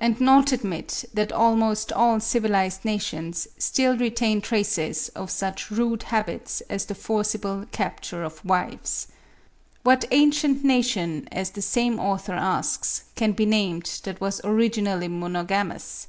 [0.00, 6.60] and not admit that almost all civilised nations still retain traces of such rude habits
[6.62, 9.06] as the forcible capture of wives.
[9.84, 16.08] What ancient nation, as the same author asks, can be named that was originally monogamous?